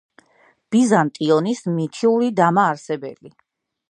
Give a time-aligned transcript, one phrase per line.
[0.75, 3.37] ბიზანტიონის მითური დამაარსებელი.